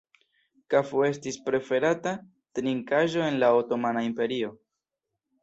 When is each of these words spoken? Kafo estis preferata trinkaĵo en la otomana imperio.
Kafo 0.73 1.03
estis 1.07 1.37
preferata 1.49 2.13
trinkaĵo 2.61 3.23
en 3.27 3.39
la 3.45 3.53
otomana 3.61 4.05
imperio. 4.09 4.53